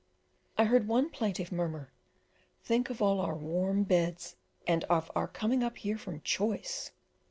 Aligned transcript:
I 0.57 0.63
heard 0.63 0.87
one 0.87 1.11
plaintive 1.11 1.51
murmur 1.51 1.91
"Think 2.63 2.89
of 2.89 3.03
all 3.03 3.19
our 3.19 3.35
warm 3.35 3.83
beds, 3.83 4.35
and 4.65 4.83
of 4.85 5.11
our 5.13 5.27
coming 5.27 5.63
up 5.63 5.77
here 5.77 5.99
from 5.99 6.21
choice." 6.21 6.89